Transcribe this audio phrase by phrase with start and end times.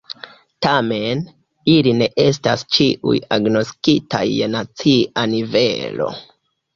[0.65, 1.19] Tamen,
[1.73, 6.09] ili ne estas ĉiuj agnoskitaj je nacia nivelo.